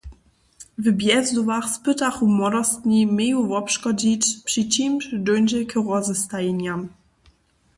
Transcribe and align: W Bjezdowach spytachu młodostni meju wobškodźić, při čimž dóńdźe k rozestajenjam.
W 0.77 0.91
Bjezdowach 0.91 1.69
spytachu 1.69 2.27
młodostni 2.27 3.07
meju 3.07 3.47
wobškodźić, 3.47 4.25
při 4.45 4.61
čimž 4.69 5.01
dóńdźe 5.13 5.65
k 5.65 5.73
rozestajenjam. 5.75 6.81